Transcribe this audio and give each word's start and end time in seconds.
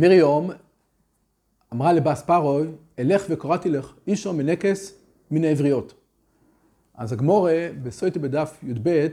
מרים 0.00 0.50
אמרה 1.72 1.92
לבס 1.92 2.22
פרוי, 2.22 2.68
אלך 2.98 3.24
וקראתי 3.30 3.70
לך 3.70 3.94
אישו 4.06 4.32
מנקס 4.32 4.94
מן 5.30 5.44
העבריות. 5.44 5.94
אז 6.94 7.12
הגמורה 7.12 7.68
בסויטי 7.82 8.18
בדף 8.18 8.58
י"ב 8.62 9.06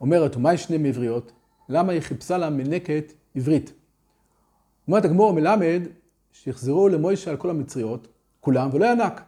אומרת, 0.00 0.36
ומה 0.36 0.54
יש 0.54 0.70
מעבריות? 0.70 1.32
למה 1.68 1.92
היא 1.92 2.00
חיפשה 2.00 2.38
לה 2.38 2.50
מנקת 2.50 3.12
עברית? 3.34 3.72
אומרת 4.88 5.04
הגמורה 5.04 5.32
מלמד 5.32 5.82
שיחזרו 6.32 6.88
למוישה 6.88 7.30
על 7.30 7.36
כל 7.36 7.50
המצריות, 7.50 8.08
כולם, 8.40 8.68
ולא 8.72 8.86
ינק. 8.86 9.22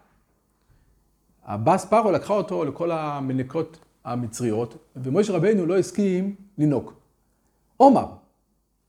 הבאס 1.45 1.85
פארו 1.85 2.11
לקחה 2.13 2.35
אותו 2.35 2.65
לכל 2.65 2.91
המנקות 2.91 3.79
המצריות, 4.05 4.77
ומוישה 4.97 5.33
רבינו 5.33 5.67
לא 5.67 5.79
הסכים 5.79 6.35
לנוק. 6.59 6.93
עומר, 7.77 8.07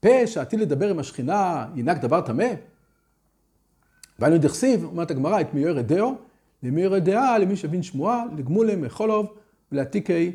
פה 0.08 0.28
שעתיד 0.28 0.60
לדבר 0.60 0.90
עם 0.90 1.00
השכינה 1.00 1.68
ינק 1.76 1.98
דבר 1.98 2.22
טמא? 2.22 2.48
ואנו 4.20 4.38
דכסיב, 4.38 4.84
אומרת 4.84 5.12
הגמרא, 5.12 5.42
את 5.42 5.54
מיוער 5.54 5.82
דאו, 5.82 6.16
למיוער 6.64 7.00
דעה 7.00 7.38
למי 7.38 7.56
שהבין 7.56 7.84
שמועה, 7.84 8.24
לגמולי 8.38 8.76
מחולוב 8.76 9.34
ולעתיקי 9.72 10.32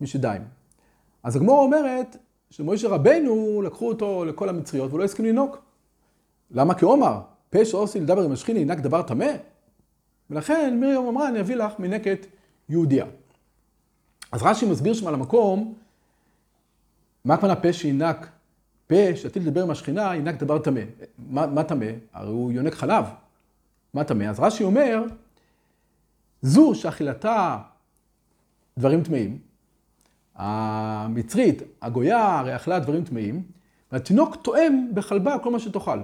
משדיים. 0.00 0.42
אז 1.22 1.36
הגמורה 1.36 1.62
אומרת 1.62 2.16
שמוישה 2.50 2.88
רבנו 2.88 3.62
לקחו 3.62 3.88
אותו 3.88 4.24
לכל 4.24 4.48
המצריות 4.48 4.88
והוא 4.88 4.98
לא 4.98 5.04
הסכים 5.04 5.24
לנהוג. 5.24 5.56
למה? 6.50 6.74
כי 6.74 6.84
עומר, 6.84 7.20
פה 7.50 7.64
שעושי 7.64 8.00
לדבר 8.00 8.22
עם 8.22 8.32
השכינה 8.32 8.58
ינק 8.58 8.78
דבר 8.78 9.02
טמא? 9.02 9.32
ולכן 10.30 10.76
מרים 10.80 11.06
אמרה, 11.06 11.28
אני 11.28 11.40
אביא 11.40 11.56
לך 11.56 11.78
מנקת 11.78 12.26
יהודיה. 12.68 13.06
אז 14.32 14.42
רש"י 14.42 14.66
מסביר 14.66 14.94
שם 14.94 15.06
על 15.06 15.14
המקום, 15.14 15.74
מה 17.24 17.34
הכוונה 17.34 17.56
פה 17.56 17.72
שינק, 17.72 18.26
פה 18.86 19.16
שעתיד 19.16 19.42
לדבר 19.42 19.62
עם 19.62 19.70
השכינה, 19.70 20.16
ינק 20.16 20.34
דבר 20.34 20.58
טמא. 20.58 20.80
מה, 21.28 21.64
טמא? 21.64 21.86
הרי 22.12 22.30
הוא 22.30 22.52
יונק 22.52 22.74
חלב. 22.74 23.04
מה 23.94 24.04
טמא? 24.04 24.24
אז 24.24 24.40
רש"י 24.40 24.64
אומר, 24.64 25.02
זו 26.42 26.74
שאכילתה 26.74 27.58
דברים 28.78 29.02
טמאים, 29.02 29.38
המצרית, 30.34 31.62
הגויה, 31.82 32.38
הרי 32.38 32.56
אכלה 32.56 32.78
דברים 32.78 33.04
טמאים, 33.04 33.42
והתינוק 33.92 34.36
טועם 34.36 34.90
בחלבה 34.94 35.38
כל 35.38 35.50
מה 35.50 35.58
שתאכל. 35.58 35.98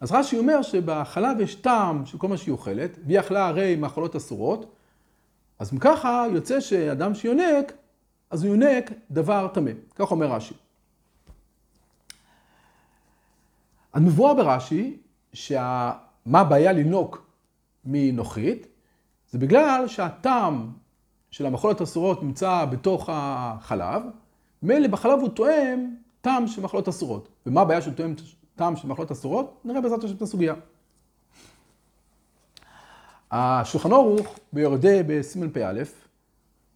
אז 0.00 0.12
רש"י 0.12 0.38
אומר 0.38 0.62
שבחלב 0.62 1.40
יש 1.40 1.54
טעם 1.54 2.06
של 2.06 2.18
כל 2.18 2.28
מה 2.28 2.36
שהיא 2.36 2.52
אוכלת, 2.52 2.98
והיא 3.06 3.20
אכלה 3.20 3.46
הרי 3.46 3.76
מאכולות 3.76 4.16
אסורות, 4.16 4.74
אז 5.58 5.70
ככה 5.80 6.26
יוצא 6.32 6.60
שאדם 6.60 7.14
שיונק, 7.14 7.72
אז 8.30 8.44
הוא 8.44 8.54
יונק 8.54 8.90
דבר 9.10 9.48
טמא. 9.48 9.70
כך 9.94 10.10
אומר 10.10 10.26
רש"י. 10.26 10.54
מבואר 14.00 14.34
ברש"י, 14.34 14.96
שמה 15.32 15.94
הבעיה 16.40 16.72
לנוק 16.72 17.26
מנוחית, 17.84 18.66
זה 19.30 19.38
בגלל 19.38 19.84
שהטעם 19.88 20.70
של 21.30 21.46
המאכולות 21.46 21.82
אסורות 21.82 22.22
נמצא 22.22 22.64
בתוך 22.64 23.08
החלב, 23.12 24.02
מילא 24.62 24.88
בחלב 24.88 25.20
הוא 25.20 25.28
תואם 25.28 25.94
טעם 26.20 26.46
של 26.46 26.62
מאכולות 26.62 26.88
אסורות. 26.88 27.28
ומה 27.46 27.60
הבעיה 27.60 27.82
שהוא 27.82 27.94
תואם 27.94 28.14
טעם 28.56 28.76
של 28.76 28.88
מאכולות 28.88 29.10
אסורות? 29.10 29.60
נראה 29.64 29.80
בעזרת 29.80 30.04
השם 30.04 30.16
את 30.16 30.22
הסוגיה. 30.22 30.54
השולחן 33.30 33.92
ערוך 33.92 34.38
ביורדי 34.52 35.02
בסימן 35.06 35.50
פא, 35.50 35.72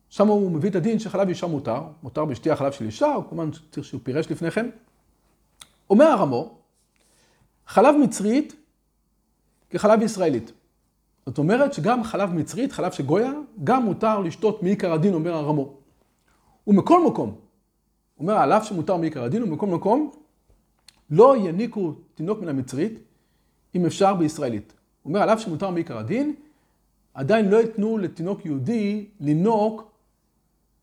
שם 0.08 0.28
הוא 0.28 0.50
מביא 0.50 0.70
את 0.70 0.74
הדין 0.74 0.98
שחלב 0.98 1.28
אישה 1.28 1.46
מותר, 1.46 1.82
מותר 2.02 2.24
בשתייה 2.24 2.56
חלב 2.56 2.72
של 2.72 2.84
אישה, 2.84 3.06
הוא 3.06 3.24
כמובן 3.28 3.50
צריך 3.70 3.86
שהוא 3.86 4.00
פירש 4.04 4.30
לפני 4.30 4.50
כן. 4.50 4.70
אומר 5.90 6.04
הרמו, 6.04 6.58
חלב 7.66 7.96
מצרית 7.96 8.56
כחלב 9.70 10.02
ישראלית. 10.02 10.52
זאת 11.26 11.38
אומרת 11.38 11.72
שגם 11.72 12.04
חלב 12.04 12.32
מצרית, 12.32 12.72
חלב 12.72 12.92
שגויה, 12.92 13.32
גם 13.64 13.82
מותר 13.82 14.20
לשתות 14.20 14.62
מעיקר 14.62 14.92
הדין, 14.92 15.14
אומר 15.14 15.34
הרמו. 15.34 15.72
ומכל 16.66 17.06
מקום, 17.06 17.34
אומר 18.20 18.34
על 18.34 18.52
אף 18.52 18.64
שמותר 18.64 18.96
מעיקר 18.96 19.24
הדין, 19.24 19.42
ומכל 19.42 19.66
מקום, 19.66 20.10
לא 21.10 21.36
יניקו 21.36 21.94
תינוק 22.14 22.40
מן 22.40 22.48
המצרית, 22.48 22.98
אם 23.74 23.86
אפשר 23.86 24.14
בישראלית. 24.14 24.72
הוא 25.02 25.10
אומר 25.10 25.22
על 25.22 25.30
אף 25.30 25.40
שמותר 25.40 25.70
מעיקר 25.70 25.98
הדין, 25.98 26.34
עדיין 27.14 27.48
לא 27.48 27.56
ייתנו 27.56 27.98
לתינוק 27.98 28.46
יהודי 28.46 29.06
לינוק 29.20 29.90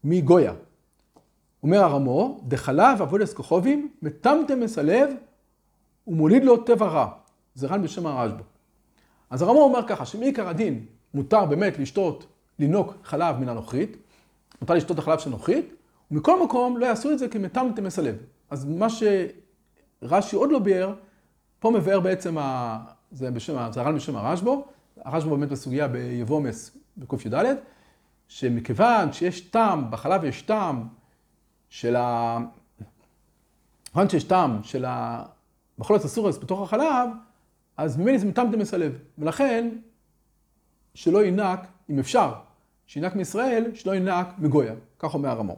מגויה. 0.04 0.54
אומר 1.64 1.78
הרמו, 1.78 2.42
דחלב 2.48 3.02
אבודס 3.02 3.34
כוכבים, 3.34 3.90
מטמטם 4.02 4.60
מסלב 4.60 5.10
ומוליד 6.08 6.44
לו 6.44 6.58
טבע 6.58 6.88
רע. 6.88 7.08
זה 7.56 7.68
רן 7.68 7.82
בשם 7.82 8.06
הרשב"א. 8.06 8.42
אז 9.30 9.42
הרמו 9.42 9.62
אומר 9.62 9.88
ככה, 9.88 10.06
שמעיקר 10.06 10.48
הדין 10.48 10.86
מותר 11.14 11.46
באמת 11.46 11.80
לשתות, 11.80 12.26
לינוק 12.60 12.94
חלב 13.04 13.38
מן 13.38 13.50
הנוכרית, 13.50 13.98
מותר 14.62 14.74
לשתות 14.74 15.00
החלב 15.00 15.20
של 15.20 15.30
נוכרית, 15.30 15.74
ומכל 16.12 16.44
מקום 16.44 16.78
לא 16.78 16.86
יעשו 16.86 17.12
את 17.12 17.20
זה 17.20 17.28
כי 17.30 17.38
מטמטם 17.38 17.84
מסלב. 17.84 18.16
אז 18.50 18.66
מה 18.66 18.88
שרש"י 18.90 20.36
עוד 20.36 20.52
לא 20.52 20.60
ביאר, 20.60 20.94
פה 21.60 21.72
מבאר 21.72 22.00
בעצם, 22.00 22.38
ה... 22.38 22.78
זה, 23.12 23.32
בשם, 23.32 23.72
זה 23.72 23.82
הר"ן 23.82 23.96
בשם 23.96 24.16
הרשב"א, 24.16 24.52
הרשב"א 25.06 25.30
באמת 25.30 25.50
בסוגיה 25.50 25.88
ביבומס 25.88 26.78
בקי"ד, 26.98 27.46
שמכיוון 28.28 29.14
שיש 29.14 29.42
טעם, 29.42 29.92
בחלב 29.92 30.24
יש 30.24 30.42
טעם 30.42 30.88
של 31.70 31.96
ה... 31.96 32.38
כיוון 33.92 34.10
שיש 34.10 34.24
טעם 34.24 34.64
של 34.64 34.86
המחולת 35.78 36.04
הסורס 36.04 36.38
בתוך 36.38 36.62
החלב, 36.62 37.10
אז 37.78 37.98
ממני 37.98 38.20
זה 38.20 38.26
מטמטם 38.26 38.60
מסלב. 38.60 38.98
ולכן, 39.18 39.70
שלא 40.94 41.26
ינק, 41.26 41.60
אם 41.90 42.00
אפשר, 42.00 42.34
שינק 42.88 43.16
מישראל, 43.16 43.72
שלא 43.74 43.96
ינק 43.96 44.28
מגויה. 44.38 44.74
כך 45.00 45.14
אומר 45.14 45.30
הרמור. 45.30 45.58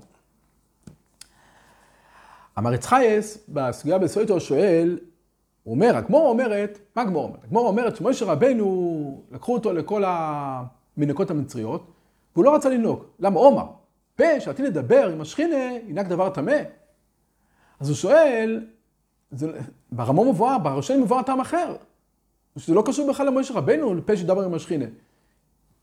אמר 2.57 2.73
יצחייס, 2.73 3.37
בסוגיה 3.49 3.97
בסויטו 3.97 4.39
שואל, 4.39 4.99
הוא 5.63 5.75
אומר, 5.75 5.95
הגמור 5.95 6.29
אומרת, 6.29 6.79
מה 6.95 7.01
הגמור 7.01 7.23
אומרת? 7.23 7.43
הגמור 7.43 7.67
אומרת 7.67 7.95
שמשה 7.95 8.25
רבנו, 8.25 9.23
לקחו 9.31 9.53
אותו 9.53 9.73
לכל 9.73 10.03
המנקות 10.07 11.31
המצריות, 11.31 11.91
והוא 12.35 12.45
לא 12.45 12.55
רצה 12.55 12.69
לנהוג. 12.69 13.03
למה 13.19 13.39
עומר? 13.39 13.65
פה 14.15 14.39
שעתיד 14.39 14.65
לדבר 14.65 15.09
עם 15.09 15.21
השכינה, 15.21 15.73
ינק 15.87 16.07
דבר 16.07 16.29
טמא. 16.29 16.57
אז 17.79 17.89
הוא 17.89 17.95
שואל, 17.95 18.65
ברמו 19.91 20.33
מבואר, 20.33 20.57
בראשון 20.57 21.01
מבואר 21.01 21.21
טעם 21.21 21.39
אחר. 21.39 21.75
שזה 22.57 22.73
לא 22.73 22.83
קשור 22.85 23.09
בכלל 23.09 23.27
למשה 23.27 23.53
רבנו, 23.53 23.95
לפה 23.95 24.17
שדבר 24.17 24.43
עם 24.43 24.53
השכינה. 24.53 24.85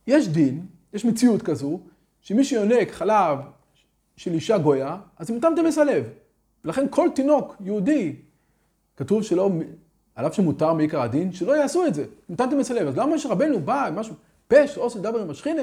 יש 0.06 0.28
דין, 0.28 0.66
יש 0.92 1.04
מציאות 1.04 1.42
כזו, 1.42 1.80
שמי 2.20 2.44
שיונק 2.44 2.90
חלב 2.90 3.38
של 4.16 4.32
אישה 4.32 4.58
גויה, 4.58 4.96
אז 5.18 5.26
זה 5.26 5.34
מטמטם 5.34 5.64
מסלב. 5.64 6.04
ולכן 6.64 6.86
כל 6.90 7.08
תינוק 7.14 7.56
יהודי, 7.60 8.16
כתוב 8.96 9.22
שלא, 9.22 9.50
על 10.14 10.32
שמותר 10.32 10.72
מעיקר 10.72 11.02
הדין, 11.02 11.32
שלא 11.32 11.56
יעשו 11.56 11.86
את 11.86 11.94
זה. 11.94 12.04
מטמטם 12.28 12.58
מסלב. 12.58 12.88
אז 12.88 12.96
למה 12.96 13.14
משה 13.14 13.28
רבנו 13.28 13.60
בא 13.60 13.90
משהו, 13.94 14.14
פה 14.48 14.66
שעושה 14.66 14.98
לדבר 14.98 15.22
עם 15.22 15.30
השכינה? 15.30 15.62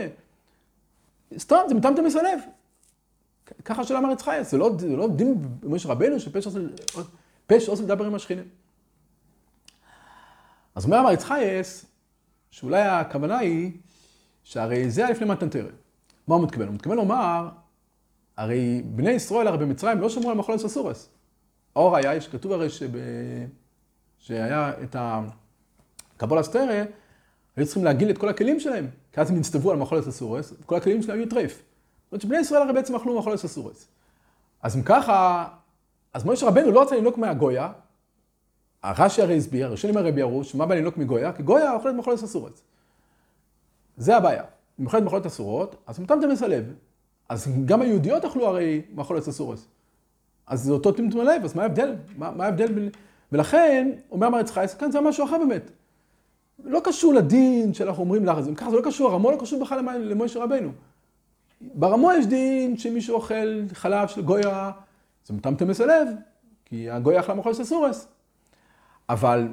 סתם, 1.38 1.58
זה 1.68 1.76
מטמטם 1.76 2.04
מסלב. 2.06 2.40
ככה 3.66 3.84
של 3.84 3.96
אמר 3.96 4.12
יצחי, 4.12 4.38
זה 4.42 4.58
לא, 4.58 4.72
לא 4.90 5.08
דין 5.08 5.36
במשה 5.60 5.90
רבנו 5.90 6.20
שפה 6.20 6.42
שעושה 6.42 6.60
לדבר 7.84 8.06
עם 8.06 8.16
השכינה. 8.16 8.42
אז 10.76 10.86
אומר 10.86 11.00
המהר"ץ 11.00 11.12
חיות, 11.12 11.86
שאולי 12.52 12.82
הכוונה 12.82 13.38
היא, 13.38 13.72
שהרי 14.44 14.90
זה 14.90 15.02
היה 15.02 15.12
לפני 15.12 15.28
מתן 15.28 15.45
תורה. 15.45 15.74
מה 16.28 16.36
הוא 16.36 16.44
מתכוון? 16.44 16.68
הוא 16.68 16.76
מתכוון 16.76 16.98
לומר, 16.98 17.50
הרי 18.38 18.82
בני 18.86 19.12
ישראל 19.12 19.48
הרי 19.48 19.58
במצרים 19.58 20.02
לא 20.02 20.10
שמרו 20.10 20.30
על 20.30 20.38
מאכלות 20.38 20.60
אסורות. 20.60 21.10
הראיה, 21.76 22.16
יש 22.16 22.28
כתוב 22.28 22.52
הרי 22.52 22.70
שב... 22.70 22.92
שהיה 24.20 24.72
את 24.84 24.96
קבלת 26.16 26.44
התורה, 26.44 26.84
היו 27.56 27.66
צריכים 27.66 27.84
להגעיל 27.84 28.10
את 28.10 28.18
כל 28.18 28.30
הכלים 28.30 28.60
שלהם, 28.60 28.88
כי 29.12 29.22
אז 29.22 29.30
הם 29.30 29.38
נצטוו 29.38 29.72
על 29.72 29.78
מאכלות 29.78 30.04
אסורות, 30.04 30.54
וכל 30.62 30.76
הכלים 30.76 31.02
שלהם 31.02 31.20
היו 31.20 31.30
טרף. 31.30 31.52
זאת 31.52 32.12
אומרת 32.12 32.22
שבני 32.22 32.40
ישראל 32.40 32.62
הרי 32.62 32.74
בעצם 32.74 32.96
אכלו 32.96 33.20
מאכלות 33.20 33.40
אסורות. 33.40 33.88
אז 34.62 34.76
אם 34.78 34.82
ככה, 34.84 35.48
אז 36.14 36.26
משה 36.26 36.48
רבנו 36.48 36.72
לא 36.72 36.82
רצה 36.82 36.96
לנהוג 36.96 37.20
מהגויה, 37.20 37.72
הרש"י 38.84 39.22
הרי 39.22 39.38
הסביר, 39.38 39.66
הראשונים 39.66 39.98
הרי 39.98 40.12
ביארו, 40.12 40.44
שמה 40.44 40.66
בא 40.66 40.76
לנהוג 40.76 40.94
מגויה? 40.98 41.34
כי 41.34 41.44
גויה 41.44 41.74
אוכלת 41.74 41.96
מחולת 41.96 42.24
אסורת. 42.24 42.62
זה 43.98 44.18
הבעיה. 44.18 44.44
אם 44.80 44.86
אוכלת 44.86 45.04
מחולת 45.04 45.26
אסורות, 45.26 45.76
אז 45.88 46.00
מתם 46.00 46.20
טמא 46.22 46.46
לב. 46.48 46.74
אז 47.30 47.48
גם 47.66 47.82
היהודיות 47.82 48.26
אכלו 48.26 48.48
הרי 48.48 48.82
מחולת 48.94 49.28
אסורת. 49.28 49.60
אז 50.48 50.64
זה 50.64 50.72
אותו 50.72 50.92
טמטום 50.92 51.22
לב, 51.22 51.44
אז 51.44 51.56
מה 51.56 51.62
ההבדל? 51.62 51.96
מה, 52.18 52.32
מה 52.32 52.46
ההבדל 52.46 52.72
בין... 52.72 52.90
ולכן, 53.32 53.92
אומר 54.12 54.30
מר 54.30 54.40
יצחק, 54.40 54.70
כאן 54.80 54.92
זה 54.92 55.02
משהו 55.02 55.26
אחר 55.26 55.38
באמת. 55.38 55.72
לא 56.64 56.82
קשור 56.84 57.14
לדין 57.14 57.74
שאנחנו 57.74 58.04
אומרים 58.04 58.26
לך, 58.26 58.40
זה 58.40 58.56
ככה 58.56 58.70
זה 58.70 58.76
לא 58.76 58.82
קשור, 58.86 59.10
הרמו 59.10 59.32
לא 59.32 59.38
קשור 59.40 59.62
בכלל 59.62 59.98
למוישה 59.98 60.44
רבנו. 60.44 60.72
ברמו 61.62 62.12
יש 62.12 62.26
דין 62.26 62.78
שמי 62.78 63.02
שאוכל 63.02 63.64
חלב 63.74 64.08
של 64.08 64.22
גויה, 64.22 64.72
זה 65.26 65.34
מטמטם 65.34 65.70
לב, 65.70 66.08
כי 66.66 66.90
הגויה 66.90 67.20
אכלה 67.20 67.36
מחולת 67.36 67.60
אסורס. 67.60 68.08
אבל 69.10 69.48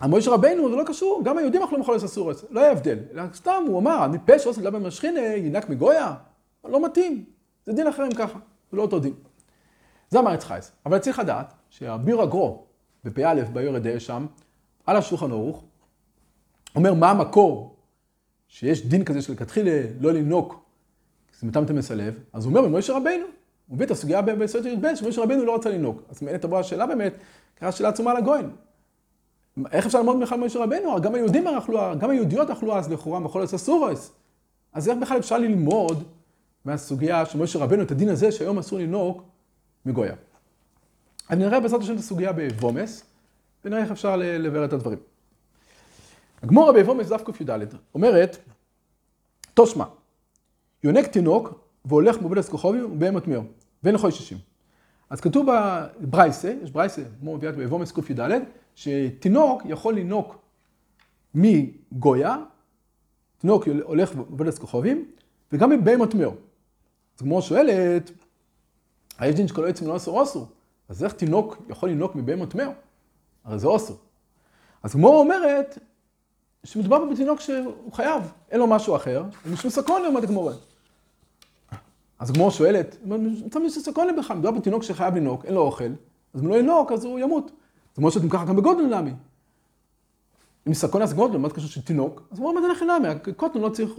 המוישה 0.00 0.30
רבנו 0.30 0.70
זה 0.70 0.76
לא 0.76 0.84
קשור, 0.86 1.22
גם 1.24 1.38
היהודים 1.38 1.62
אכלו 1.62 1.78
מחולת 1.78 2.02
אסורס, 2.02 2.44
לא 2.50 2.60
היה 2.60 2.72
הבדל. 2.72 2.98
סתם, 3.34 3.64
הוא 3.68 3.78
אמר, 3.78 4.04
אני 4.04 4.18
פה 4.26 4.38
שעושה 4.38 4.60
לדבר 4.60 4.78
משכינה, 4.78 5.20
ינק 5.20 5.68
מגויה, 5.68 6.14
לא 6.64 6.84
מתאים. 6.84 7.24
זה 7.66 7.72
דין 7.72 7.86
אחר 7.86 8.06
אם 8.06 8.14
ככה, 8.14 8.38
זה 8.70 8.76
לא 8.76 8.82
אותו 8.82 8.98
דין. 8.98 9.14
זה 10.10 10.18
אמר 10.18 10.34
יצחייס. 10.34 10.72
אבל 10.86 10.98
צריך 10.98 11.18
לדעת 11.18 11.54
שהביר 11.70 12.20
הגרו, 12.22 12.64
בפ"א, 13.04 13.42
ביורא 13.52 13.98
שם, 13.98 14.26
על 14.86 14.96
השולחן 14.96 15.30
ערוך, 15.30 15.64
אומר 16.76 16.94
מה 16.94 17.10
המקור 17.10 17.76
שיש 18.48 18.86
דין 18.86 19.04
כזה 19.04 19.22
שלכתחילה 19.22 19.82
לא 20.00 20.12
לינוק, 20.12 20.64
זה 21.40 21.46
מטמטם 21.46 21.76
את 21.76 21.90
הלב, 21.90 22.18
אז 22.32 22.44
הוא 22.44 22.50
אומר 22.50 22.68
במוישה 22.68 22.96
רבנו, 22.96 23.26
הוא 23.68 23.74
מביא 23.76 23.86
את 23.86 23.90
הסוגיה 23.90 24.22
בסוטה 24.22 24.64
י"ב, 24.64 24.94
שמוישה 24.94 25.22
רבנו 25.22 25.44
לא 25.44 25.54
רצה 25.54 25.70
לינוק. 25.70 26.02
אז 26.10 26.22
מעניין 26.22 26.40
תבוא 26.40 26.58
השאלה 26.58 26.86
באמת, 26.86 27.12
קרה 27.54 27.72
שאלה 27.72 27.88
עצומה 27.88 28.14
לגויין. 28.14 28.50
איך 29.72 29.86
אפשר 29.86 29.98
ללמוד 29.98 30.20
בכלל 30.20 30.38
מוישה 30.38 30.58
רבנו? 30.58 31.00
גם 31.00 31.14
היהודים 31.14 31.46
אכלו, 31.46 31.80
גם 31.98 32.10
היהודיות 32.10 32.50
אכלו 32.50 32.76
אז 32.76 32.90
לכאורה 32.92 33.20
מאכלות 33.20 33.42
אסורות. 33.42 34.12
אז 34.72 34.88
איך 34.88 34.98
בכלל 34.98 35.18
אפשר 35.18 35.38
ללמוד 35.38 36.04
מהסוגיה 36.64 37.26
של 37.26 37.38
מוישה 37.38 37.58
רבנו 37.58 37.82
את 37.82 37.90
הדין 37.90 38.08
הזה 38.08 38.32
שהיום 38.32 38.58
אסור 38.58 38.78
לינוק 38.78 39.22
מגויה? 39.86 40.14
אני 41.30 41.44
נראה 41.44 41.60
בעזרת 41.60 41.80
השם 41.80 41.94
את 41.94 41.98
הסוגיה 41.98 42.32
ביבמות, 42.32 43.04
ונראה 43.64 43.82
איך 43.82 43.90
אפשר 43.90 44.16
לבאר 44.16 44.64
את 44.64 44.72
הדברים. 44.72 44.98
הגמורה 46.42 46.72
בוומס 46.72 47.08
דף 47.08 47.22
קי"ד 47.22 47.50
אומרת, 47.94 48.38
תושמע, 49.54 49.84
יונק 50.84 51.06
תינוק 51.06 51.60
והולך 51.84 52.20
מובלס 52.20 52.48
כוכבי 52.48 52.82
ובהמת 52.82 53.26
מיום, 53.26 53.46
ואין 53.82 53.94
לכל 53.94 54.10
שישים. 54.10 54.38
אז 55.10 55.20
כתוב 55.20 55.46
בברייסה, 56.00 56.54
יש 56.62 56.70
ברייסה, 56.70 57.02
כמו 57.20 57.36
מביאת 57.36 57.56
בוומס 57.56 57.92
קי"ד, 57.92 58.30
שתינוק 58.74 59.62
יכול 59.64 59.98
לנוק 59.98 60.38
מגויה, 61.34 62.36
תינוק 63.38 63.68
הולך 63.82 64.14
מובלס 64.14 64.58
כוכבים, 64.58 65.10
וגם 65.52 65.70
מבהמת 65.70 66.14
מיום. 66.14 66.34
אז 67.16 67.20
כמו 67.20 67.42
שואלת, 67.42 68.10
יש 69.22 69.34
דין 69.34 69.48
שכל 69.48 69.68
עצם 69.68 69.86
לא 69.86 69.96
אסור 69.96 70.22
אסור, 70.22 70.48
אז 70.88 71.04
איך 71.04 71.12
תינוק 71.12 71.56
יכול 71.68 71.90
לנוק 71.90 72.14
מבהמת 72.14 72.54
מיום? 72.54 72.74
הרי 73.44 73.58
זה 73.58 73.66
אוסר. 73.66 73.94
אז 74.82 74.92
כמו 74.92 75.08
אומרת, 75.08 75.78
שמדובר 76.64 77.04
בתינוק 77.04 77.40
שהוא 77.40 77.92
חייב, 77.92 78.22
אין 78.50 78.60
לו 78.60 78.66
משהו 78.66 78.96
אחר, 78.96 79.24
ומשום 79.46 79.70
סקרון 79.70 80.02
לעומת 80.02 80.22
הגמורה. 80.22 80.52
אז 82.18 82.30
הגמורה 82.30 82.50
שואלת, 82.50 82.96
מצא 83.04 83.58
משום 83.58 83.82
סקרון 83.82 84.16
בכלל, 84.16 84.36
מדובר 84.36 84.58
בתינוק 84.58 84.82
שחייב 84.82 85.14
לנוק, 85.14 85.44
אין 85.44 85.54
לו 85.54 85.60
אוכל, 85.60 85.90
אז 86.34 86.40
אם 86.40 86.48
לא 86.48 86.58
ינוק, 86.58 86.92
אז 86.92 87.04
הוא 87.04 87.18
ימות. 87.18 87.46
זה 87.46 87.96
כמו 87.96 88.10
שאתם 88.10 88.28
ככה 88.28 88.44
גם 88.44 88.56
בגודל 88.56 89.00
נמי. 89.00 89.12
אם 90.68 90.74
סקרון 90.74 91.02
אז 91.02 91.14
גודל, 91.14 91.38
מה 91.38 91.48
זה 91.48 91.54
קשור 91.54 91.68
של 91.68 91.82
תינוק? 91.82 92.22
אז 92.30 92.38
הוא 92.38 92.48
אומר, 92.48 92.60
מה 92.60 92.74
זה 92.78 92.84
נמי? 92.84 93.32
קוטן 93.36 93.60
לא 93.60 93.68
צריך, 93.68 93.90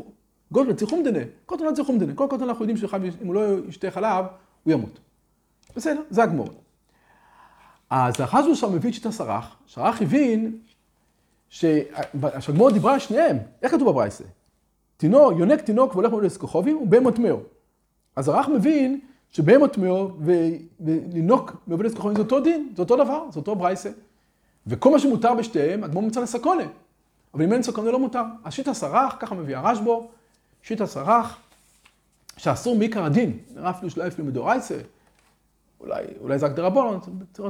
גודל 0.51 0.73
צריך 0.73 0.89
חומדנה, 0.89 1.19
קוטן 1.45 1.63
לא 1.63 1.71
צריך 1.71 1.87
חומדנה. 1.87 2.13
כל 2.13 2.27
קוטן 2.29 2.43
אנחנו 2.43 2.65
יודעים 2.65 2.77
שאם 2.77 3.27
הוא 3.27 3.35
לא 3.35 3.67
ישתה 3.67 3.91
חלב, 3.91 4.25
הוא 4.63 4.73
ימות. 4.73 4.99
בסדר, 5.75 6.01
זה 6.09 6.23
הגמורה. 6.23 6.53
אז 7.89 8.21
אחזו 8.21 8.55
שם 8.55 8.75
מביא 8.75 8.89
את 8.89 8.95
שיטה 8.95 9.11
סרח, 9.11 9.55
סרח 9.67 10.01
הבין 10.01 10.59
שהגמור 11.49 12.71
דיברה 12.71 12.93
על 12.93 12.99
שניהם, 12.99 13.37
איך 13.61 13.71
כתוב 13.71 13.89
בברייסה? 13.89 14.23
תינוק, 14.97 15.33
יונק 15.37 15.61
תינוק 15.61 15.95
והולך 15.95 16.11
מול 16.11 16.25
הוא 16.71 16.87
בהמות 16.87 17.19
מאו. 17.19 17.39
אז 18.19 18.27
הרח 18.27 18.47
מבין 18.47 18.99
שבהמות 19.31 19.77
מאו 19.77 20.11
ולנוק 20.79 21.55
מעובד 21.67 21.85
לסכוכובים 21.85 22.15
זה 22.15 22.21
אותו 22.21 22.39
דין, 22.39 22.69
זה 22.75 22.81
אותו 22.81 22.95
דבר, 22.95 23.25
זה 23.31 23.39
אותו 23.39 23.55
ברייסה. 23.55 23.89
וכל 24.67 24.91
מה 24.91 24.99
שמותר 24.99 25.33
בשתיהם, 25.33 25.83
הגמור 25.83 26.03
מוצא 26.03 26.21
לסקונה. 26.21 26.63
אבל 27.33 27.43
אם 27.43 27.53
אין 27.53 27.63
סקונה 27.63 27.91
לא 27.91 27.99
מותר. 27.99 28.23
אז 28.43 28.53
שיטה 28.53 28.73
סרח, 28.73 29.15
ככה 29.19 29.35
מביא 29.35 29.57
הרשב"ו, 29.57 30.07
שיטה 30.63 30.85
סרח, 30.85 31.37
שאסור 32.37 32.77
מעיקר 32.77 33.03
הדין, 33.03 33.37
נראה 33.55 33.69
אפילו 33.69 33.89
שלא 33.89 34.07
אפילו 34.07 34.27
מדורייסה. 34.27 34.77
אולי, 35.79 36.03
אולי 36.21 36.39
זה 36.39 36.45
הגדרה 36.45 36.69
בו, 36.69 36.93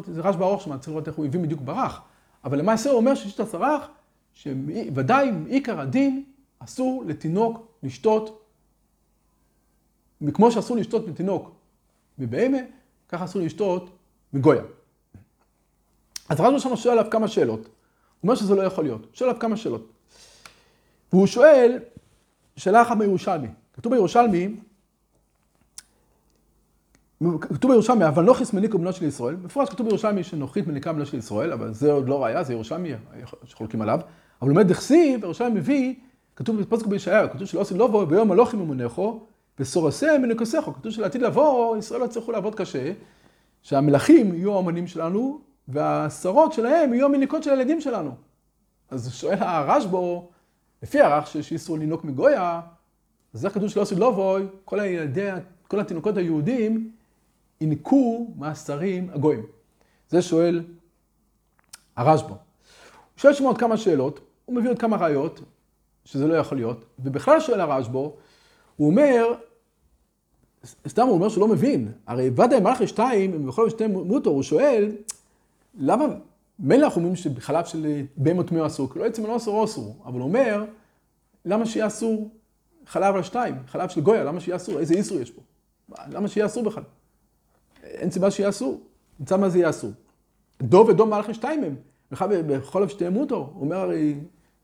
זה 0.07 0.21
רשב"א 0.21 0.43
ארוך 0.43 0.61
שם, 0.61 0.77
צריך 0.77 0.89
לראות 0.89 1.07
איך 1.07 1.15
הוא 1.15 1.25
הבין 1.25 1.41
בדיוק 1.41 1.61
ברח. 1.61 2.01
אבל 2.43 2.59
למעשה 2.59 2.89
הוא 2.89 2.97
אומר 2.97 3.15
ששיטת 3.15 3.39
הסרח, 3.39 3.87
שוודאי 4.33 5.31
מעיקר 5.31 5.79
הדין 5.79 6.23
אסור 6.59 7.03
לתינוק 7.07 7.67
לשתות, 7.83 8.41
כמו 10.33 10.51
שאסור 10.51 10.77
לשתות 10.77 11.07
לתינוק 11.07 11.51
מבהמה, 12.17 12.57
ככה 13.09 13.25
אסור 13.25 13.41
לשתות 13.41 13.89
מגויה. 14.33 14.61
אז 16.29 16.39
רשב"א 16.39 16.59
שם 16.59 16.75
שואל 16.75 16.97
עליו 16.97 17.11
כמה 17.11 17.27
שאלות. 17.27 17.59
הוא 17.59 17.69
אומר 18.23 18.35
שזה 18.35 18.55
לא 18.55 18.61
יכול 18.61 18.83
להיות. 18.83 19.07
שואל 19.13 19.29
עליו 19.29 19.41
כמה 19.41 19.57
שאלות. 19.57 19.91
והוא 21.13 21.27
שואל, 21.27 21.79
שאלה 22.55 22.81
אחת 22.81 22.97
בירושלמי. 22.97 23.47
כתוב 23.73 23.93
בירושלמי, 23.93 24.55
כתוב 27.41 27.71
בירושלמי, 27.71 28.07
אבל 28.07 28.23
נוכיס 28.23 28.53
מניקו 28.53 28.77
בנו 28.77 28.93
של 28.93 29.05
ישראל. 29.05 29.35
מפורש 29.35 29.69
כתוב 29.69 29.87
בירושלמי 29.87 30.23
שנוחית 30.23 30.67
מניקה 30.67 30.93
בנו 30.93 31.05
של 31.05 31.17
ישראל, 31.17 31.53
אבל 31.53 31.73
זה 31.73 31.91
עוד 31.91 32.09
לא 32.09 32.23
ראיה, 32.23 32.43
זה 32.43 32.53
ירושלמי 32.53 32.91
שחולקים 33.45 33.81
עליו. 33.81 33.99
אבל 34.41 34.53
באמת 34.53 34.67
דכסיב, 34.67 35.21
בירושלמי 35.21 35.59
מביא, 35.59 35.95
כתוב 36.35 36.61
בפוסק 36.61 36.85
בישעיה, 36.85 37.27
כתוב 37.27 37.47
שלא 37.47 37.61
עושים 37.61 37.77
לבוא 37.79 38.05
ביום 38.05 38.31
הלוכים 38.31 38.59
ממונכו, 38.59 39.25
וסורסה 39.59 40.17
מנקוסךו. 40.17 40.73
כתוב 40.73 40.91
שלעתיד 40.91 41.21
לבוא, 41.21 41.77
ישראל 41.77 41.99
לא 41.99 42.05
יצטרכו 42.05 42.31
לעבוד 42.31 42.55
קשה, 42.55 42.91
שהמלכים 43.61 44.35
יהיו 44.35 44.55
האמנים 44.55 44.87
שלנו, 44.87 45.41
והשרות 45.67 46.53
שלהם 46.53 46.93
יהיו 46.93 47.05
המניקות 47.05 47.43
של 47.43 47.49
הילדים 47.49 47.81
שלנו. 47.81 48.11
אז 48.89 49.13
שואל 49.13 49.37
הרשב"ו, 49.39 50.29
לפי 50.83 51.01
הרח 51.01 51.25
שיש 51.25 51.51
איסור 51.51 51.77
לנהוג 51.77 52.01
מגויה, 52.03 52.61
אז 53.33 53.45
איך 53.45 53.53
כתוב 53.53 53.69
שלא 53.69 53.81
עושים 53.81 53.97
לבוא, 53.97 54.39
כל 54.65 54.79
הילדי, 54.79 55.29
כל 55.67 55.79
התינוקות 55.79 56.17
היהודים, 56.17 56.91
ינקו 57.61 58.27
מאסרים 58.37 59.09
הגויים? 59.13 59.45
זה 60.09 60.21
שואל 60.21 60.63
הרשב"א. 61.95 62.29
הוא 62.29 62.37
שואל 63.17 63.33
שם 63.33 63.43
עוד 63.43 63.57
כמה 63.57 63.77
שאלות, 63.77 64.19
הוא 64.45 64.55
מביא 64.55 64.69
עוד 64.69 64.79
כמה 64.79 64.97
ראיות, 64.97 65.41
שזה 66.05 66.27
לא 66.27 66.33
יכול 66.33 66.57
להיות, 66.57 66.85
ובכלל 66.99 67.39
שואל 67.39 67.61
הרשב"א, 67.61 67.97
הוא 67.97 68.87
אומר, 68.87 69.33
סתם 70.87 71.07
הוא 71.07 71.11
אומר 71.11 71.29
שהוא 71.29 71.41
לא 71.41 71.47
מבין, 71.47 71.91
הרי 72.07 72.29
ודאי 72.29 72.59
מלכי 72.59 72.87
שתיים, 72.87 73.33
אם 73.33 73.47
בכל 73.47 73.69
שתי 73.69 73.87
מוטור, 73.87 74.35
הוא 74.35 74.43
שואל, 74.43 74.91
למה, 75.77 76.05
אנחנו 76.71 77.01
אומרים 77.01 77.15
שבחלב 77.15 77.65
של 77.65 78.01
בהמות 78.17 78.47
טמא 78.47 78.67
אסור, 78.67 78.93
כי 78.93 78.99
לא 78.99 79.05
עצם 79.05 79.25
לא 79.25 79.35
אסור 79.35 79.65
אסור, 79.65 79.95
אבל 80.05 80.19
הוא 80.19 80.27
אומר, 80.27 80.65
למה 81.45 81.65
שיהיה 81.65 81.87
אסור 81.87 82.29
חלב 82.85 83.15
על 83.15 83.23
שתיים, 83.23 83.55
חלב 83.67 83.89
של 83.89 84.01
גויה, 84.01 84.23
למה 84.23 84.39
שיהיה 84.39 84.55
אסור? 84.55 84.79
איזה 84.79 84.93
איסור 84.93 85.19
יש 85.19 85.31
פה? 85.31 85.41
למה 86.11 86.27
שיהיה 86.27 86.45
אסור 86.45 86.63
בכלל? 86.63 86.83
אין 87.83 88.11
סיבה 88.11 88.31
שיהיה 88.31 88.49
אסור. 88.49 88.81
נמצא 89.19 89.37
מה 89.37 89.49
זה 89.49 89.57
יהיה 89.57 89.69
אסור. 89.69 89.91
דוב 90.61 90.89
ודוב 90.89 91.09
מלכי 91.09 91.33
שתיים 91.33 91.63
הם. 91.63 91.75
בכל 92.47 92.83
אף 92.83 92.89
שתיהם 92.89 93.13
מותו. 93.13 93.35
הוא 93.53 93.63
אומר 93.63 93.75
הרי, 93.77 94.15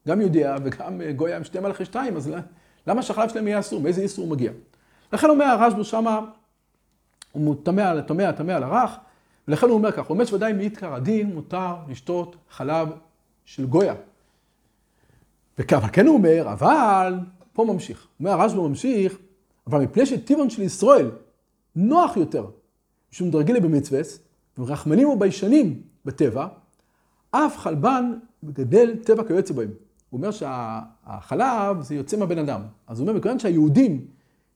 גם 0.07 0.21
יהודיה 0.21 0.55
וגם 0.63 1.01
גויה 1.15 1.37
הם 1.37 1.43
שתי 1.43 1.59
מלכי 1.59 1.85
שתיים, 1.85 2.17
אז 2.17 2.31
למה 2.87 3.01
שהחלב 3.01 3.29
שלהם 3.29 3.47
יהיה 3.47 3.59
אסור? 3.59 3.81
מאיזה 3.81 4.01
איסור 4.01 4.25
הוא 4.25 4.31
מגיע? 4.31 4.51
לכן 5.15 5.29
אומר 5.29 5.45
הרשב"א 5.45 5.83
שמה, 5.83 6.19
הוא 7.31 7.55
תמה, 7.63 8.01
תמה, 8.01 8.33
תמה 8.33 8.55
על 8.55 8.63
הרך, 8.63 8.91
ולכן 9.47 9.67
הוא 9.67 9.75
אומר 9.75 9.91
כך, 9.91 10.05
הוא 10.05 10.13
אומר 10.13 10.25
שוודאי 10.25 10.53
מאיתקר 10.53 10.93
הדין 10.93 11.33
מותר 11.33 11.75
לשתות 11.87 12.35
חלב 12.49 12.89
של 13.45 13.65
גויה. 13.65 13.93
וכאן 15.59 15.79
כן 15.93 16.07
הוא 16.07 16.15
אומר, 16.17 16.53
אבל, 16.53 17.19
פה 17.53 17.65
ממשיך. 17.65 18.07
אומר 18.19 18.31
הרשב"א 18.31 18.61
ממשיך, 18.61 19.17
אבל 19.67 19.81
מפני 19.81 20.05
שטבעון 20.05 20.49
של 20.49 20.61
ישראל 20.61 21.11
נוח 21.75 22.17
יותר 22.17 22.45
משום 23.11 23.31
דרגילי 23.31 23.59
במצווס, 23.59 24.19
ורחמנים 24.57 25.09
וביישנים 25.09 25.81
בטבע, 26.05 26.47
אף 27.31 27.57
חלבן 27.57 28.13
מגדל 28.43 28.95
טבע 29.03 29.23
כיוצא 29.23 29.53
בהם. 29.53 29.69
הוא 30.09 30.17
אומר 30.17 30.31
שהחלב 30.31 31.81
זה 31.81 31.95
יוצא 31.95 32.17
מהבן 32.17 32.37
אדם. 32.37 32.61
אז 32.87 32.99
הוא 32.99 33.07
אומר, 33.07 33.19
מכיוון 33.19 33.39
שהיהודים, 33.39 34.14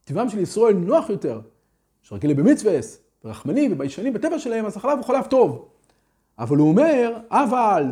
טבעם 0.09 0.29
של 0.29 0.39
ישראל 0.39 0.73
נוח 0.73 1.09
יותר, 1.09 1.41
שרגילי 2.01 2.33
במצווס, 2.33 3.01
ורחמנים 3.23 3.73
וביישנים 3.73 4.13
בטבע 4.13 4.39
שלהם, 4.39 4.65
אז 4.65 4.77
החלב 4.77 4.97
הוא 4.97 5.05
חלב 5.05 5.25
טוב. 5.25 5.69
אבל 6.39 6.57
הוא 6.57 6.69
אומר, 6.69 7.17
אבל 7.29 7.83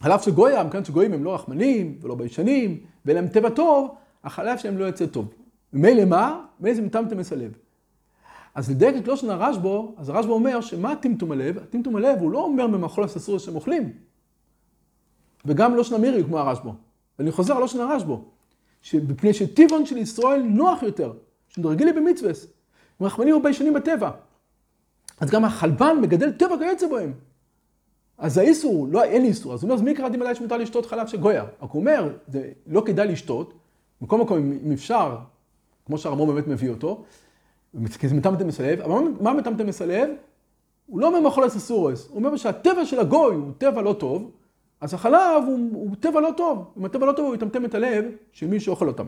חלב 0.00 0.20
של 0.20 0.30
גויים, 0.30 0.66
מכיוון 0.66 0.84
שגויים 0.84 1.12
הם 1.12 1.24
לא 1.24 1.34
רחמנים 1.34 1.98
ולא 2.00 2.14
ביישנים, 2.14 2.80
ואין 3.04 3.16
להם 3.16 3.28
טבע 3.28 3.50
טוב, 3.50 3.94
החלב 4.24 4.58
שלהם 4.58 4.78
לא 4.78 4.84
יוצא 4.84 5.06
טוב. 5.06 5.34
ממילא 5.72 6.04
מה? 6.04 6.44
מאיזה 6.60 6.82
מטמטם 6.82 7.18
מסלב. 7.18 7.52
אז 8.54 8.70
לדייק 8.70 8.96
את 8.96 9.08
לושן 9.08 9.30
הרשב"א, 9.30 9.78
אז 9.96 10.08
הרשב"א 10.08 10.32
אומר 10.32 10.60
שמה 10.60 10.96
טמטום 10.96 11.32
הלב? 11.32 11.58
הטמטום 11.58 11.96
הלב 11.96 12.18
הוא 12.18 12.30
לא 12.30 12.44
אומר 12.44 12.66
ממחול 12.66 13.04
הססור 13.04 13.38
שהם 13.38 13.54
אוכלים. 13.54 13.92
וגם 15.44 15.74
לושן 15.74 15.94
המירי 15.94 16.24
כמו 16.24 16.38
הרשב"א. 16.38 16.70
ואני 17.18 17.30
חוזר 17.30 17.54
על 17.54 17.60
לושן 17.60 17.80
הרשב"א. 17.80 18.33
שמפני 18.84 19.34
שטבעון 19.34 19.86
של 19.86 19.96
ישראל 19.96 20.42
נוח 20.42 20.82
יותר, 20.82 21.12
שמדרגילי 21.48 21.92
במצווס, 21.92 22.46
רחמנים 23.00 23.36
וביישנים 23.36 23.74
בטבע. 23.74 24.10
אז 25.20 25.30
גם 25.30 25.44
החלבן 25.44 25.96
מגדל 26.02 26.32
טבע 26.32 26.58
כיוצא 26.58 26.86
בהם. 26.88 27.12
אז 28.18 28.38
האיסור, 28.38 28.88
לא, 28.90 29.04
אין 29.04 29.24
איסור. 29.24 29.54
אז 29.54 29.62
הוא 29.62 29.68
אומר, 29.68 29.74
אז 29.74 29.82
מי 29.82 29.90
יקרא 29.90 30.08
דין 30.08 30.20
מדי 30.20 30.34
שמותר 30.34 30.56
לשתות 30.56 30.86
חלב 30.86 31.06
של 31.06 31.20
גויה? 31.20 31.42
רק 31.42 31.70
הוא 31.70 31.80
אומר, 31.80 32.16
זה 32.28 32.50
לא 32.66 32.82
כדאי 32.86 33.08
לשתות, 33.08 33.54
מכל 34.00 34.18
מקום, 34.18 34.52
אם 34.66 34.72
אפשר, 34.72 35.16
כמו 35.86 35.98
שהרמור 35.98 36.26
באמת 36.26 36.46
מביא 36.46 36.70
אותו, 36.70 37.04
כי 37.98 38.08
זה 38.08 38.14
מטמטם 38.14 38.46
מסלב, 38.46 38.80
אבל 38.80 39.02
מה 39.20 39.32
מטמטם 39.32 39.66
מסלב? 39.66 40.10
הוא 40.86 41.00
לא 41.00 41.06
אומר 41.06 41.20
מחולת 41.20 41.56
אסורס, 41.56 42.08
הוא 42.08 42.16
אומר 42.16 42.36
שהטבע 42.36 42.84
של 42.84 43.00
הגוי 43.00 43.34
הוא 43.34 43.52
טבע 43.58 43.82
לא 43.82 43.92
טוב, 43.92 44.30
אז 44.84 44.94
החלב 44.94 45.42
הוא, 45.46 45.70
הוא 45.72 45.96
טבע 46.00 46.20
לא 46.20 46.30
טוב. 46.36 46.72
אם 46.78 46.84
הטבע 46.84 47.06
לא 47.06 47.12
טוב, 47.12 47.26
הוא 47.26 47.34
יטמטם 47.34 47.64
את 47.64 47.74
הלב 47.74 48.04
של 48.32 48.46
מי 48.46 48.60
שאוכל 48.60 48.88
אותם. 48.88 49.06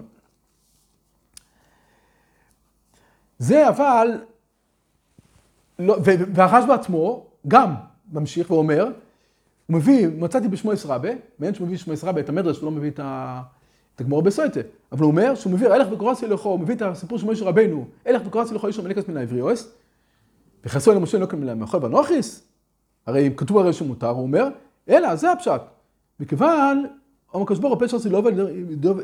זה 3.38 3.68
אבל, 3.68 4.20
לא, 5.78 5.96
והרש 6.34 6.64
בעצמו 6.64 7.26
גם 7.48 7.74
ממשיך 8.12 8.50
ואומר, 8.50 8.84
הוא 9.66 9.76
מביא, 9.76 10.08
מצאתי 10.08 10.48
בשמו 10.48 10.72
ישרבה, 10.72 11.08
מעין 11.38 11.54
שהוא 11.54 11.66
מביא 11.66 11.76
בשמו 11.76 11.92
ישרבה 11.92 12.20
את 12.20 12.28
המדרש 12.28 12.62
ולא 12.62 12.70
מביא 12.70 12.90
את, 12.90 12.98
ה, 12.98 13.42
את 13.94 14.00
הגמור 14.00 14.22
בסויטה, 14.22 14.60
אבל 14.92 15.02
הוא 15.02 15.10
אומר 15.10 15.34
שהוא 15.34 15.52
מביא 15.52 15.68
הלך 15.68 15.88
וקורסי 15.92 16.26
לכו, 16.26 16.48
הוא 16.48 16.60
מביא 16.60 16.74
את 16.74 16.82
הסיפור 16.82 17.18
של 17.18 17.26
משה 17.26 17.44
רבנו, 17.44 17.86
הלך 18.06 18.22
וקורסי 18.26 18.54
לכו 18.54 18.66
איש 18.66 18.78
המלכס 18.78 19.08
מן 19.08 19.16
העבריוס, 19.16 19.74
וחסו 20.64 20.92
אל 20.92 20.98
משה 20.98 21.18
נוקם 21.18 21.58
מאכול 21.58 21.80
בנוכיס, 21.80 22.48
הרי 23.06 23.30
כתוב 23.36 23.58
הרי 23.58 23.72
שמותר, 23.72 24.08
הוא 24.08 24.22
אומר, 24.22 24.48
אלא 24.88 25.16
זה 25.16 25.32
הפשט. 25.32 25.60
מכיוון, 26.20 26.86
אומר 27.34 27.44
הקדוש 27.44 27.58
ברוך 27.58 27.80
הוא 27.80 27.86
פשע 27.86 27.96
עשי 27.96 28.08
לא 28.08 28.22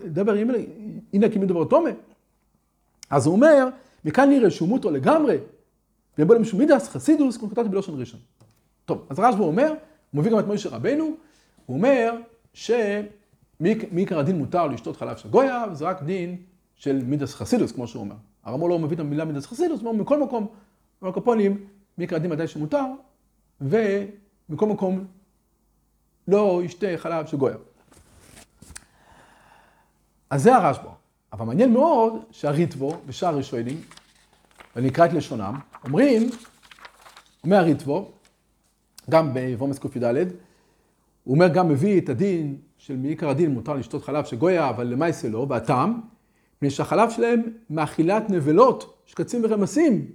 דבר 0.06 0.32
הנה 1.12 1.28
קימי 1.28 1.46
דבר 1.46 1.64
תומה. 1.64 1.90
אז 3.10 3.26
הוא 3.26 3.34
אומר, 3.34 3.68
מכאן 4.04 4.30
נראה 4.30 4.50
שהוא 4.50 4.68
מותו 4.68 4.90
לגמרי, 4.90 5.38
למשהו 6.18 6.58
מידס, 6.58 6.88
חסידוס, 6.88 7.36
כמו 7.36 7.50
כתבתי 7.50 7.68
בלושן 7.68 7.92
ראשון. 8.00 8.20
טוב, 8.84 9.06
אז 9.10 9.18
רשב"א 9.18 9.42
אומר, 9.42 9.68
הוא 9.68 10.20
מביא 10.20 10.32
גם 10.32 10.38
את 10.38 10.46
מוישה 10.46 10.68
רבנו, 10.68 11.04
הוא 11.66 11.76
אומר 11.76 12.16
שמעיקר 12.54 14.18
הדין 14.18 14.38
מותר 14.38 14.66
לשתות 14.66 14.96
חלב 14.96 15.16
של 15.16 15.28
גויה, 15.28 15.64
וזה 15.72 15.84
רק 15.84 16.02
דין 16.02 16.36
של 16.74 17.02
מידס 17.04 17.34
חסידוס, 17.34 17.72
כמו 17.72 17.86
שהוא 17.86 18.00
אומר. 18.00 18.16
הרמור 18.44 18.68
לא 18.68 18.78
מביא 18.78 18.94
את 18.94 19.00
המילה 19.00 19.24
מידס 19.24 19.46
חסידוס, 19.46 19.80
הוא 19.80 19.88
אומר, 19.88 20.02
מכל 20.02 20.20
מקום, 20.20 20.46
הקופונים, 21.02 21.64
מעיקר 21.98 22.16
הדין 22.16 22.30
מדי 22.30 22.46
שמותר, 22.46 22.84
ומכל 23.60 24.66
מקום 24.66 25.04
לא 26.28 26.60
ישתה 26.64 26.86
חלב 26.96 27.26
של 27.26 27.36
גויה. 27.36 27.56
אז 30.30 30.42
זה 30.42 30.56
הרשב"א. 30.56 31.02
אבל 31.32 31.46
מעניין 31.46 31.72
מאוד 31.72 32.12
שהריטבו 32.30 32.96
ושאר 33.06 33.28
הראשונים, 33.28 33.80
ואני 34.76 34.88
אקרא 34.88 35.06
את 35.06 35.12
לשונם, 35.12 35.54
אומרים, 35.84 36.30
אומר 37.44 37.56
הריטבו, 37.56 38.10
גם 39.10 39.34
בוומס 39.34 39.78
ק"ד, 39.78 40.04
הוא 41.24 41.34
אומר 41.34 41.48
גם 41.48 41.68
מביא 41.68 42.00
את 42.00 42.08
הדין 42.08 42.56
של 42.78 42.96
מעיקר 42.96 43.28
הדין 43.28 43.50
מותר 43.50 43.74
לשתות 43.74 44.04
חלב 44.04 44.24
של 44.24 44.36
גויה, 44.36 44.70
אבל 44.70 44.86
למעשה 44.86 45.28
לא, 45.28 45.46
והטעם, 45.48 46.00
מפני 46.56 46.70
שהחלב 46.70 47.10
שלהם 47.10 47.42
מאכילת 47.70 48.30
נבלות, 48.30 49.02
שקצים 49.06 49.40
ורמסים, 49.44 50.06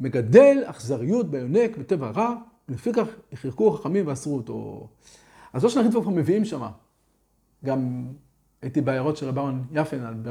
מגדל 0.00 0.62
אכזריות 0.66 1.30
ביונק 1.30 1.76
בטבע 1.76 2.10
רע, 2.10 2.34
ולפיכך 2.68 3.06
החרקו 3.32 3.70
חכמים 3.70 4.06
ואסרו 4.06 4.36
אותו. 4.36 4.88
אז 5.54 5.62
של 5.68 5.80
הריטבו 5.80 6.02
כבר 6.02 6.10
מביאים 6.10 6.44
שמה. 6.44 6.70
גם 7.64 8.06
הייתי 8.62 8.80
בעיירות 8.80 9.16
של 9.16 9.28
רבן 9.28 9.62
יפן, 9.72 10.22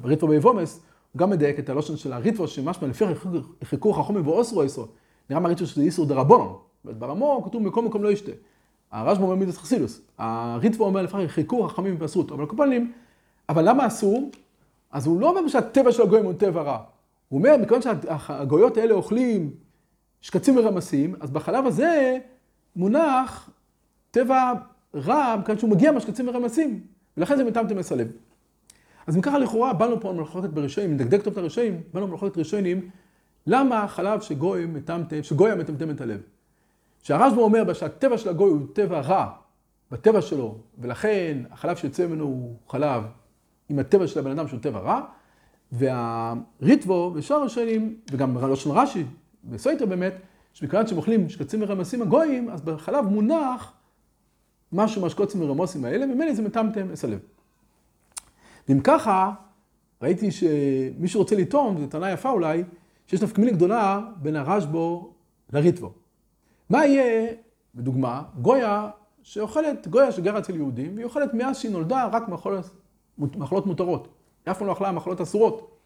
בריטבו 0.00 0.28
ביבומס, 0.28 0.80
הוא 1.12 1.18
גם 1.18 1.30
מדייק 1.30 1.58
את 1.58 1.68
הלושן 1.68 1.96
של 1.96 2.12
הריטבו, 2.12 2.48
שמשמע 2.48 2.88
לפי 2.88 3.04
חיכוך 3.64 3.98
החומר 3.98 4.28
ואוסרו 4.28 4.62
איסרו. 4.62 4.86
נראה 5.30 5.40
מהריטבו 5.40 5.66
שזה 5.66 5.82
איסור 5.82 6.06
דרבנון. 6.06 6.56
ברמו 6.84 7.42
כתוב 7.44 7.62
מכל 7.62 7.82
מקום 7.82 8.02
לא 8.02 8.08
ישתה. 8.08 8.32
הרשב"א 8.90 9.22
אומר 9.22 9.34
מידס 9.34 9.58
חסילוס. 9.58 10.00
הריטבו 10.18 10.84
אומר 10.84 11.02
לפי 11.02 11.28
חיכוך 11.28 11.66
החכמים 11.66 11.96
ואסרו 11.98 12.22
אותו. 12.22 12.34
אבל 12.34 12.44
הקופונים, 12.44 12.92
אבל 13.48 13.68
למה 13.68 13.86
אסור? 13.86 14.30
אז 14.90 15.06
הוא 15.06 15.20
לא 15.20 15.30
אומר 15.30 15.48
שהטבע 15.48 15.92
של 15.92 16.02
הגויים 16.02 16.24
הוא 16.24 16.32
טבע 16.32 16.62
רע. 16.62 16.78
הוא 17.28 17.38
אומר, 17.38 17.56
מכיוון 17.60 17.80
שהגויות 17.82 18.76
האלה 18.76 18.94
אוכלים 18.94 19.50
שקצים 20.20 20.56
ורמסים, 20.56 21.14
אז 21.20 21.30
בחלב 21.30 21.66
הזה 21.66 22.18
מונח 22.76 23.50
טבע 24.10 24.52
רע, 24.94 25.36
מכיוון 25.40 25.58
שהוא 25.58 25.70
מגיע 25.70 25.92
מהשקצים 25.92 26.28
ורמסים. 26.28 26.80
ולכן 27.16 27.36
זה 27.36 27.44
מטמטם 27.44 27.76
מסלב. 27.76 28.08
אז 29.06 29.16
אם 29.16 29.20
ככה 29.20 29.38
לכאורה 29.38 29.72
באנו 29.72 30.00
פה 30.00 30.10
על 30.10 30.16
מלאכות 30.16 30.54
בראשונים, 30.54 30.94
נדקדק 30.94 31.22
טוב 31.22 31.32
את 31.32 31.38
הראשונים, 31.38 31.80
באנו 31.92 32.04
על 32.04 32.10
מלאכות 32.10 32.38
ראשונים, 32.38 32.90
למה 33.46 33.88
חלב 33.88 34.20
שגוי 34.20 34.66
מטמטם, 34.66 35.22
שגויה 35.22 35.54
מטמטם 35.54 35.90
את 35.90 36.00
הלב? 36.00 36.20
שהרשב"א 37.02 37.40
אומר 37.40 37.72
שהטבע 37.72 38.18
של 38.18 38.28
הגוי 38.28 38.50
הוא 38.50 38.66
טבע 38.72 39.00
רע, 39.00 39.30
בטבע 39.90 40.22
שלו, 40.22 40.58
ולכן 40.78 41.38
החלב 41.50 41.76
שיוצא 41.76 42.06
ממנו 42.06 42.24
הוא 42.24 42.56
חלב 42.68 43.02
עם 43.68 43.78
הטבע 43.78 44.06
של 44.06 44.20
הבן 44.20 44.30
אדם 44.30 44.48
שהוא 44.48 44.60
טבע 44.60 44.78
רע, 44.78 45.00
והריטבו 45.72 47.12
ושאר 47.14 47.42
השנים, 47.42 47.96
וגם 48.10 48.52
לשון 48.52 48.78
רש"י, 48.78 49.04
וסויטר 49.50 49.86
באמת, 49.86 50.14
שמכיוון 50.52 50.86
שהם 50.86 50.96
אוכלים 50.96 51.28
שקצים 51.28 51.62
ורמסים 51.62 52.02
הגויים, 52.02 52.50
אז 52.50 52.60
בחלב 52.60 53.04
מונח 53.04 53.72
משהו 54.72 55.02
מהשקוצים 55.02 55.42
ורמוסים 55.42 55.84
האלה, 55.84 56.06
ממילא 56.06 56.34
זה 56.34 56.42
מטמטם 56.42 56.92
את 56.92 57.04
הלב. 57.04 57.18
ואם 58.68 58.80
ככה, 58.80 59.32
ראיתי 60.02 60.30
שמי 60.30 61.08
שרוצה 61.08 61.36
לטעום, 61.36 61.80
זו 61.80 61.86
טענה 61.86 62.10
יפה 62.10 62.30
אולי, 62.30 62.64
שיש 63.06 63.22
נפקמילה 63.22 63.52
גדולה 63.52 64.00
בין 64.16 64.36
הרשב"ו 64.36 65.12
לריטבו. 65.52 65.92
מה 66.70 66.86
יהיה, 66.86 67.32
בדוגמה, 67.74 68.22
גויה 68.42 68.90
שאוכלת, 69.22 69.88
גויה 69.88 70.12
שגרה 70.12 70.38
אצל 70.38 70.56
יהודים, 70.56 70.94
והיא 70.94 71.04
אוכלת 71.04 71.34
מאז 71.34 71.58
שהיא 71.58 71.72
נולדה 71.72 72.08
רק 72.12 72.28
מאכולות 73.18 73.66
מותרות. 73.66 74.08
היא 74.46 74.52
אף 74.52 74.58
פעם 74.58 74.66
לא 74.66 74.72
אכלה 74.72 74.92
מאכולות 74.92 75.20
אסורות. 75.20 75.78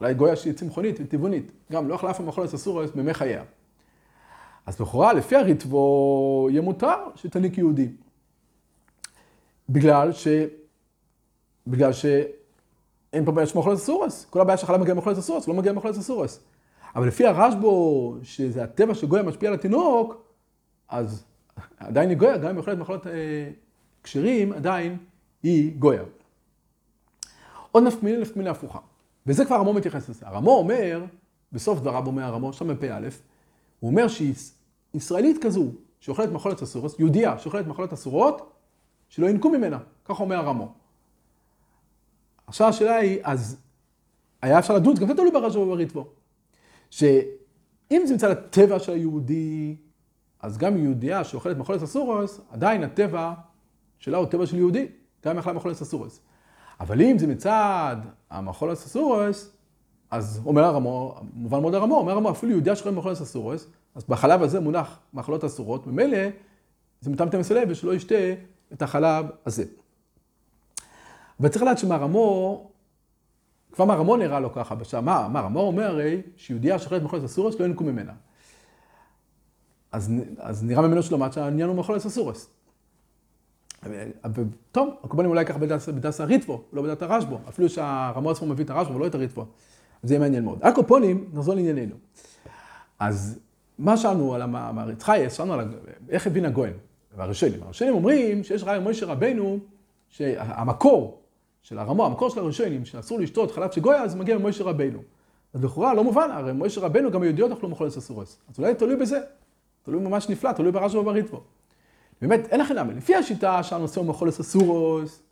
אולי 0.00 0.14
גויה 0.14 0.36
שהיא 0.36 0.52
צמחונית 0.52 0.96
וטבעונית. 1.00 1.52
גם 1.72 1.88
לא 1.88 1.94
אכלה 1.94 2.10
אף 2.10 2.16
פעם 2.16 2.26
מאכולות 2.26 2.54
אסורות 2.54 2.96
בימי 2.96 3.14
חייה. 3.14 3.42
אז 4.66 4.80
לכאורה, 4.80 5.12
לפי 5.12 5.36
הריטבו, 5.36 6.48
יהיה 6.50 6.62
מותר 6.62 6.96
שתניק 7.14 7.58
יהודי. 7.58 7.88
בגלל 9.68 10.12
ש... 10.12 10.28
בגלל 11.66 11.92
שאין 11.92 13.24
פה 13.24 13.32
בעיה 13.32 13.46
של 13.46 13.58
מאכולת 13.58 13.78
אסורס. 13.78 14.26
כל 14.30 14.40
הבעיה 14.40 14.56
שחלב 14.56 14.80
מגיע 14.80 14.94
מאכולת 14.94 15.18
אסורס, 15.18 15.48
לא 15.48 15.54
מגיע 15.54 15.72
מאכולת 15.72 15.96
אסורס. 15.96 16.40
אבל 16.96 17.06
לפי 17.06 17.26
הרשב"ו, 17.26 18.16
שזה 18.22 18.62
הטבע 18.62 18.94
שגויה 18.94 19.22
משפיע 19.22 19.48
על 19.48 19.54
התינוק, 19.54 20.24
אז 20.88 21.24
עדיין 21.78 22.08
היא 22.08 22.18
גויה, 22.18 22.38
גם 22.38 22.48
אם 22.48 22.56
אוכלת 22.56 22.78
מאכולות 22.78 23.06
אה, 23.06 23.12
כשרים, 24.02 24.52
עדיין 24.52 24.96
היא 25.42 25.76
גויה. 25.78 26.02
עוד 27.72 27.84
נפקמילה, 27.84 28.20
נפקמילה 28.20 28.50
הפוכה. 28.50 28.78
וזה 29.26 29.44
כבר 29.44 29.56
רמו 29.56 29.72
מתייחס 29.72 30.08
לזה. 30.08 30.26
הרמו 30.26 30.50
אומר, 30.50 31.04
בסוף 31.52 31.80
דבריו 31.80 32.06
אומר 32.06 32.22
הרמו, 32.22 32.52
שם 32.52 32.68
בפ"א, 32.68 33.08
הוא 33.82 33.90
אומר 33.90 34.06
שישראלית 34.08 35.44
כזו, 35.44 35.72
שאוכלת 36.00 36.28
מאכולת 36.28 36.62
אסורות, 36.62 36.98
יהודייה 37.00 37.38
שאוכלת 37.38 37.66
מאכולות 37.66 37.92
אסורות, 37.92 38.52
שלא 39.08 39.26
ינקו 39.26 39.50
ממנה, 39.50 39.78
ככה 40.04 40.22
אומר 40.22 40.36
הרמו. 40.36 40.72
עכשיו 42.46 42.68
השאלה 42.68 42.96
היא, 42.96 43.18
אז 43.22 43.60
היה 44.42 44.58
אפשר 44.58 44.74
לדון, 44.74 44.94
גם 44.94 45.06
זה 45.06 45.14
תלוי 45.14 45.30
ברש"ב 45.30 45.58
ובריטבו, 45.58 46.06
שאם 46.90 48.02
זה 48.06 48.14
מצד 48.14 48.30
הטבע 48.30 48.78
של 48.78 48.92
היהודי, 48.92 49.76
אז 50.40 50.58
גם 50.58 50.76
יהודייה 50.76 51.24
שאוכלת 51.24 51.56
מאכולת 51.56 51.82
אסורס, 51.82 52.40
עדיין 52.50 52.84
הטבע 52.84 53.34
שלה 53.98 54.18
הוא 54.18 54.26
טבע 54.26 54.46
של 54.46 54.56
יהודי, 54.56 54.88
גם 55.24 55.32
אם 55.32 55.38
אכלה 55.38 55.52
מאכולת 55.52 55.82
אסורס. 55.82 56.20
אבל 56.80 57.02
אם 57.02 57.18
זה 57.18 57.26
מצד 57.26 57.96
המאכולת 58.30 58.78
אסורס, 58.78 59.56
אז 60.12 60.40
אומר 60.46 60.64
הרמו, 60.64 61.20
מובן 61.34 61.60
מאוד 61.60 61.74
הרמו, 61.74 61.96
אומר 61.96 62.12
הרמו, 62.12 62.30
אפילו 62.30 62.52
יהודיה 62.52 62.76
שחיים 62.76 62.94
מאכולת 62.94 63.20
אסורס, 63.20 63.66
אז 63.94 64.04
בחלב 64.08 64.42
הזה 64.42 64.60
מונח 64.60 64.98
מאכולות 65.14 65.44
אסורות, 65.44 65.86
ממילא 65.86 66.18
זה 67.00 67.10
מטמטם 67.10 67.40
מסלב 67.40 67.68
ושלא 67.70 67.94
ישתה 67.94 68.14
את 68.72 68.82
החלב 68.82 69.26
הזה. 69.46 69.64
וצריך 71.40 71.62
לדעת 71.62 71.78
שמהרמו, 71.78 72.70
כבר 73.72 73.84
מהרמו 73.84 74.16
נראה 74.16 74.40
לו 74.40 74.52
ככה, 74.52 74.74
בשעה, 74.74 75.00
מה, 75.00 75.28
מה, 75.28 75.40
רמו 75.40 75.60
אומר 75.60 75.84
הרי 75.84 76.22
שיהודיה 76.36 76.78
שחייבת 76.78 77.02
מאכולת 77.02 77.24
אסורס 77.24 77.60
לא 77.60 77.64
ינקו 77.64 77.84
ממנה. 77.84 78.12
אז, 79.92 80.12
אז 80.38 80.64
נראה 80.64 80.82
ממנו 80.82 81.02
שלומד 81.02 81.32
שהעניין 81.32 81.68
הוא 81.68 81.76
מאכולת 81.76 82.06
אסורס. 82.06 82.50
טוב, 84.72 84.94
הקובנים 85.04 85.30
אולי 85.30 85.46
ככה 85.46 85.58
בדס 85.58 86.20
הריטבו, 86.20 86.62
לא 86.72 86.82
בדעת 86.82 87.02
הרשב"ו, 87.02 87.38
אפילו 87.48 87.68
שהרמו 87.68 88.30
עצמו 88.30 88.46
מביא 88.46 88.64
את 88.64 88.70
הרשב"ו 88.70 88.94
ולא 88.94 89.06
את 89.06 89.14
הריטבו. 89.14 89.46
זה 90.02 90.18
מעניין 90.18 90.44
מאוד. 90.44 90.58
הקופונים, 90.62 91.30
נחזור 91.32 91.54
לענייננו. 91.54 91.94
אז 92.98 93.38
מה 93.78 93.96
שאלנו 93.96 94.34
על 94.34 94.42
המעריץ 94.42 95.02
חייס, 95.02 95.32
שאלנו 95.32 95.52
על 95.52 95.68
איך 96.08 96.26
הבין 96.26 96.44
הגויים, 96.44 96.74
והראשונים. 97.16 97.62
הראשונים 97.62 97.94
אומרים 97.94 98.44
שיש 98.44 98.62
רעיון 98.62 98.82
מוישה 98.82 99.06
רבנו, 99.06 99.58
שהמקור 100.08 101.20
של 101.62 101.78
הרמו, 101.78 102.06
המקור 102.06 102.30
של 102.30 102.40
הראשונים, 102.40 102.84
שאסור 102.84 103.20
לשתות 103.20 103.50
חלב 103.50 103.70
של 103.70 103.80
גויה, 103.80 104.02
אז 104.02 104.14
מגיע 104.14 104.38
ממוישה 104.38 104.64
רבנו. 104.64 104.98
אז 105.54 105.64
לכאורה 105.64 105.94
לא 105.94 106.04
מובן, 106.04 106.30
הרי 106.30 106.52
מוישה 106.52 106.80
רבנו 106.80 107.10
גם 107.10 107.22
היהודיות 107.22 107.52
אכלו 107.52 107.68
מחולת 107.68 107.96
אסורס. 107.96 108.38
אז 108.48 108.58
אולי 108.58 108.74
תלוי 108.74 108.96
בזה. 108.96 109.20
תלוי 109.82 110.00
ממש 110.00 110.28
נפלא, 110.28 110.52
תלוי 110.52 110.72
ברש"י 110.72 110.96
ובריטבו. 110.96 111.40
באמת, 112.20 112.48
אין 112.48 112.60
לכם 112.60 112.74
למה. 112.74 112.92
לפי 112.92 113.14
השיטה 113.14 113.62
שהנושא 113.62 114.00
הוא 114.00 114.08
מחולס 114.08 114.40
אסורוס, 114.40 115.22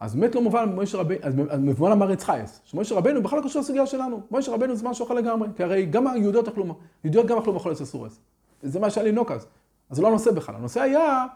אז 0.00 0.14
באמת 0.14 0.34
לא 0.34 0.42
מובן 0.42 0.72
מוישה 0.74 0.98
רבינו, 0.98 1.20
אז 1.24 1.34
מבואן 1.60 1.92
המרץ 1.92 2.24
חייס, 2.24 2.60
שמוישה 2.64 2.94
רבינו 2.94 3.22
בכלל 3.22 3.38
לא 3.38 3.44
קשור 3.44 3.62
לסוגיה 3.62 3.86
שלנו. 3.86 4.20
מוישה 4.30 4.52
רבינו 4.52 4.76
זה 4.76 4.88
משהו 4.88 5.06
אחר 5.06 5.14
לגמרי, 5.14 5.48
כי 5.56 5.62
הרי 5.62 5.86
גם 5.86 6.06
היהודיות 6.06 6.48
אכלו, 6.48 6.64
יהודיות 7.04 7.26
גם 7.26 7.38
אכלו 7.38 7.52
מחולס 7.52 7.82
אסורוס. 7.82 8.20
זה 8.62 8.80
מה 8.80 8.90
שהיה 8.90 9.06
לנהוג 9.06 9.32
אז. 9.32 9.46
אז 9.90 9.96
זה 9.96 10.02
לא 10.02 10.08
הנושא 10.08 10.30
בכלל. 10.30 10.54
הנושא 10.54 10.80
היה 10.80 11.26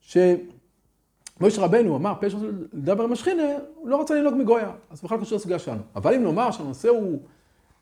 שמוישה 0.00 1.62
רבנו 1.62 1.96
אמר, 1.96 2.14
פשע 2.20 2.38
לדבר 2.72 3.04
עם 3.04 3.12
השכינה, 3.12 3.42
הוא 3.74 3.88
לא 3.88 4.00
רצה 4.00 4.14
לנהוג 4.14 4.34
מגויה, 4.34 4.70
אז 4.90 5.02
בכלל 5.02 5.20
קשור 5.20 5.36
לסוגיה 5.36 5.58
שלנו. 5.58 5.82
אבל 5.96 6.14
אם 6.14 6.24
נאמר 6.24 6.50
שהנושא 6.50 6.88
הוא, 6.88 7.18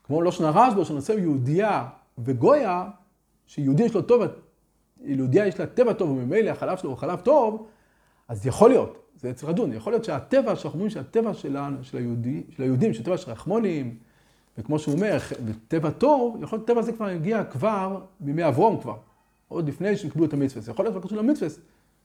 כמו 0.03 0.21
לא 0.21 0.31
שנה 0.31 0.49
רשב"א, 0.49 0.83
שהנושא 0.83 1.13
הוא 1.13 1.19
יהודייה 1.19 1.87
וגויה, 2.17 2.89
שיהודי 3.45 3.83
יש 3.83 3.93
לו 3.93 4.01
טוב, 4.01 4.21
יהודייה 5.01 5.47
יש 5.47 5.59
לה 5.59 5.65
טבע 5.65 5.93
טוב, 5.93 6.09
וממילא 6.09 6.49
החלב 6.49 6.77
שלו 6.77 6.89
הוא 6.89 6.97
חלב 6.97 7.19
טוב, 7.19 7.67
אז 8.27 8.47
יכול 8.47 8.69
להיות, 8.69 8.97
זה 9.19 9.33
צריך 9.33 9.49
לדון, 9.49 9.73
יכול 9.73 9.93
להיות 9.93 10.05
שהטבע, 10.05 10.55
שאנחנו 10.55 10.77
אומרים 10.77 10.89
שהטבע 10.89 11.33
שלנו, 11.33 11.83
של, 11.83 11.97
היהודי, 11.97 12.43
של 12.55 12.63
היהודים, 12.63 12.93
של 12.93 13.03
טבע 13.03 13.17
של 13.17 13.31
רחמונים, 13.31 13.97
וכמו 14.57 14.79
שהוא 14.79 14.95
אומר, 14.95 15.17
טבע 15.67 15.89
טוב, 15.89 16.43
יכול 16.43 16.57
להיות 16.59 16.67
טבע 16.67 16.79
הזה 16.79 16.93
כבר 16.93 17.05
הגיע 17.05 17.43
כבר 17.43 18.01
בימי 18.19 18.47
אברום 18.47 18.81
כבר, 18.81 18.95
עוד 19.47 19.69
לפני 19.69 19.97
שהם 19.97 20.09
קיבלו 20.09 20.25
את 20.25 20.33
המצווה, 20.33 20.71
יכול 20.71 20.85
להיות 20.85 20.95
כבר 20.95 21.07
קשור 21.07 21.17
למצווה. 21.17 21.49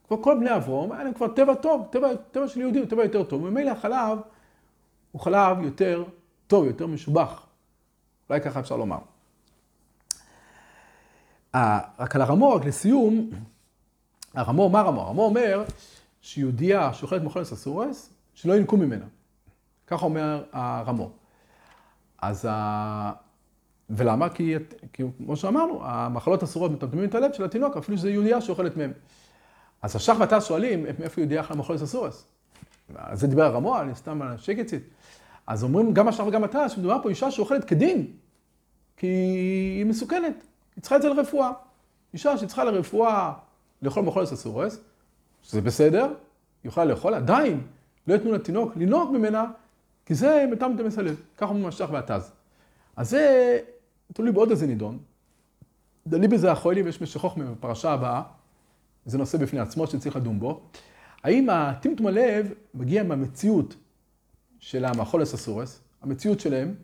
כבר 0.09 0.23
כל 0.23 0.37
בני 0.41 0.57
אברום, 0.57 0.93
היה 0.93 1.05
להם 1.05 1.15
כבר 1.15 1.29
טבע 1.29 1.55
טוב, 1.55 1.89
טבע, 1.91 2.09
טבע 2.31 2.49
של 2.49 2.61
יהודים, 2.61 2.87
טבע 2.87 3.03
יותר 3.03 3.25
טוב, 3.25 3.43
וממילא 3.43 3.71
החלב 3.71 4.19
הוא 5.13 5.21
חלב 5.21 5.63
יותר 5.63 6.05
טוב, 6.47 6.65
יותר 6.65 6.87
משובח. 6.87 7.47
אולי 8.31 8.41
ככה 8.41 8.61
אפשר 8.61 8.77
לומר. 8.77 8.99
רק 11.55 12.17
על 12.17 12.23
הרמו, 12.23 12.55
רק 12.55 12.65
לסיום, 12.65 13.31
הרמו, 14.35 14.69
מה 14.69 14.83
רמו? 14.83 15.01
הרמו 15.01 15.25
אומר 15.25 15.65
שיהודייה 16.23 16.93
שאוכלת 16.93 17.23
מאכולת 17.23 17.53
אסורס, 17.53 18.11
שלא 18.35 18.57
ינקו 18.57 18.77
ממנה. 18.77 19.05
ככה 19.87 20.05
אומר 20.05 20.45
הרמו. 20.53 21.11
אז 22.19 22.47
ה... 22.51 23.13
ולמה? 23.91 24.29
כי, 24.29 24.55
כי 24.93 25.03
כמו 25.17 25.37
שאמרנו, 25.37 25.81
המחלות 25.85 26.43
אסורות 26.43 26.71
מטמטמים 26.71 27.05
את 27.05 27.15
הלב 27.15 27.33
של 27.33 27.45
התינוק, 27.45 27.77
אפילו 27.77 27.99
שזה 27.99 28.11
יהודייה 28.11 28.41
שאוכלת 28.41 28.77
מהם. 28.77 28.93
אז 29.83 29.97
השח 29.97 30.17
והטס 30.19 30.45
שואלים, 30.45 30.83
מאיפה 30.99 31.21
יהודייה 31.21 31.41
אכלה 31.41 31.57
מאכולת 31.57 31.83
אסורס? 31.83 32.27
זה 33.13 33.27
דיבר 33.27 33.45
הרמו, 33.45 33.81
אני 33.81 33.95
סתם 33.95 34.23
על 34.23 34.39
שקציט. 34.39 34.83
אז 35.47 35.65
אומרים 35.65 35.95
גם 35.95 36.09
השח 36.09 36.25
וגם 36.27 36.45
הטס, 36.45 36.73
שמדובר 36.73 37.03
פה 37.03 37.09
אישה 37.09 37.31
שאוכלת 37.31 37.65
כדין, 37.65 38.07
כי 38.97 39.07
היא 39.77 39.87
מסוכנת. 39.87 40.45
היא 40.77 40.83
צריכה 40.83 40.97
את 40.97 41.03
זה 41.03 41.09
לרפואה. 41.09 41.51
אישה 42.13 42.39
שצריכה 42.39 42.65
לרפואה 42.65 43.33
לאכול 43.83 44.03
מאכולת 44.03 44.33
אסורס, 44.33 44.81
שזה 45.43 45.61
בסדר, 45.61 46.15
יכולה 46.65 46.87
לאכול, 46.87 47.15
עדיין 47.15 47.61
לא 48.07 48.15
יתנו 48.15 48.33
לתינוק 48.33 48.77
לנהוג 48.77 49.11
ממנה, 49.13 49.45
כי 50.07 50.15
זה 50.15 50.45
מטמטם 50.53 50.87
מסלב. 50.87 51.23
ככה 51.37 51.49
אומרים 51.51 51.67
השח 51.67 51.89
והטז. 51.93 52.33
אז 52.97 53.11
זה 53.11 53.59
תלוי 54.13 54.33
בעוד 54.33 54.51
איזה 54.51 54.67
נידון. 54.67 54.99
דנים 56.07 56.31
בזה 56.31 56.53
החולים, 56.53 56.87
יש 56.87 57.03
משכוך 57.03 57.39
בפרשה 57.39 57.91
הבאה, 57.91 58.23
זה 59.07 59.19
נושא 59.19 59.39
בפני 59.39 59.61
עצמו 59.61 59.87
שצריך 59.87 60.17
לדון 60.17 60.41
בו. 60.41 60.61
האם 61.23 61.51
הטמטום 61.51 62.07
הלב 62.07 62.53
מגיע 62.75 63.03
מהמציאות 63.03 63.77
של 64.59 64.85
המאכולת 64.85 65.35
אסורס, 65.35 65.81
המציאות 66.03 66.41
שלהם, 66.41 66.75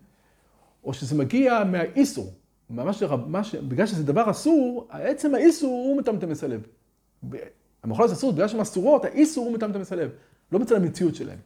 או 0.85 0.95
שזה 0.95 1.15
מגיע 1.15 1.65
מהאיסור. 1.65 2.33
ממש, 2.71 3.03
ממש, 3.03 3.55
בגלל 3.55 3.87
שזה 3.87 4.05
דבר 4.05 4.31
אסור, 4.31 4.88
עצם 4.91 5.35
האיסור 5.35 5.71
הוא 5.71 5.99
מטמטם 5.99 6.33
את 6.33 6.43
הלב. 6.43 6.67
המאכלות 7.83 8.11
אסורות, 8.11 8.35
בגלל 8.35 8.49
שהן 8.49 8.61
אסורות, 8.61 9.05
האיסור 9.05 9.47
הוא 9.47 9.55
מטמטם 9.55 9.83
את 9.83 9.93
הלב. 9.93 10.11
לא 10.53 10.59
מצד 10.59 10.77
המציאות 10.77 11.14
שלהם. 11.14 11.38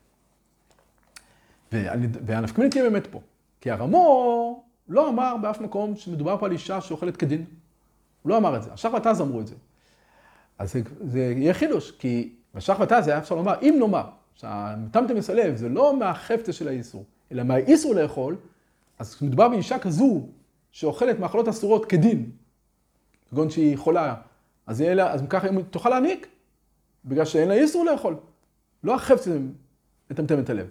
והנפקמינים 2.27 2.71
תהיה 2.71 2.85
באמת 2.85 3.07
פה. 3.07 3.21
כי 3.61 3.71
הרמו 3.71 4.65
לא 4.89 5.09
אמר 5.09 5.37
באף 5.43 5.61
מקום 5.61 5.97
שמדובר 5.97 6.39
פה 6.39 6.47
על 6.47 6.53
אישה 6.53 6.81
שאוכלת 6.81 7.17
כדין. 7.17 7.45
הוא 8.23 8.31
לא 8.31 8.37
אמר 8.37 8.57
את 8.57 8.63
זה. 8.63 8.73
השח 8.73 8.91
ותז 8.97 9.21
אמרו 9.21 9.41
את 9.41 9.47
זה. 9.47 9.55
אז 10.59 10.73
זה, 10.73 10.81
זה 11.01 11.19
יהיה 11.37 11.55
חידוש, 11.55 11.91
כי 11.91 12.33
בשח 12.55 12.77
ותז 12.81 13.09
היה 13.09 13.19
אפשר 13.19 13.35
לומר, 13.35 13.55
אם 13.63 13.77
נאמר 13.79 14.05
שהמטמטם 14.35 15.19
את 15.19 15.29
הלב 15.29 15.57
זה 15.57 15.69
לא 15.69 15.97
מהחפצה 15.97 16.53
של 16.53 16.69
האיסור, 16.69 17.05
אלא 17.33 17.43
מהאיסור 17.43 17.95
לאכול, 17.95 18.37
אז 18.99 19.15
כשמדובר 19.15 19.49
באישה 19.49 19.79
כזו 19.79 20.27
שאוכלת 20.73 21.19
מאכלות 21.19 21.49
אסורות 21.49 21.87
כדין, 21.87 22.31
כגון 23.31 23.51
שהיא 23.51 23.79
חולה, 23.79 24.15
אז, 24.67 24.81
לה, 24.81 25.13
אז 25.13 25.23
ככה 25.29 25.49
היא 25.49 25.59
תוכל 25.71 25.89
להעניק, 25.89 26.27
בגלל 27.05 27.25
שאין 27.25 27.49
לה 27.49 27.55
איסור 27.55 27.85
לאכול. 27.85 28.17
לא 28.85 28.95
החפץ 28.95 29.29
לטמטם 30.11 30.39
את 30.39 30.51
הלב. 30.51 30.69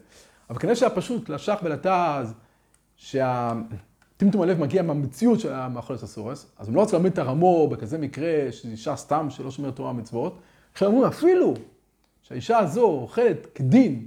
אבל 0.50 0.60
כנראה 0.60 0.76
שהפשוט 0.76 1.30
לשח 1.30 1.60
ולתז, 1.64 2.34
שהטמטום 2.96 4.42
הלב 4.42 4.60
מגיע 4.60 4.82
מהמציאות 4.82 5.40
של 5.40 5.54
המאכולת 5.54 6.04
אסורס, 6.04 6.52
אז 6.58 6.68
הם 6.68 6.76
לא 6.76 6.80
רוצים 6.80 6.96
להעמיד 6.96 7.12
את 7.12 7.18
הרמו 7.18 7.68
בכזה 7.68 7.98
מקרה, 7.98 8.52
שזו 8.52 8.72
אישה 8.72 8.96
סתם 8.96 9.30
שלא 9.30 9.52
שומרת 9.52 9.76
תורה 9.76 9.90
ומצוות. 9.90 10.40
עכשיו 10.74 10.88
אומרים, 10.88 11.08
אפילו 11.08 11.54
שהאישה 12.22 12.58
הזו 12.58 12.84
אוכלת 12.84 13.48
כדין 13.56 14.06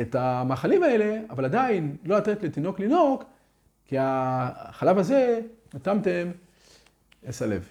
את 0.00 0.14
המאכלים 0.14 0.82
האלה, 0.82 1.20
אבל 1.30 1.44
עדיין 1.44 1.96
לא 2.04 2.16
לתת 2.16 2.42
לתינוק 2.42 2.80
לנהוג, 2.80 3.24
כי 3.84 3.96
החלב 4.00 4.98
הזה 4.98 5.40
מטמטם 5.74 6.30
את 7.28 7.42
הלב. 7.42 7.68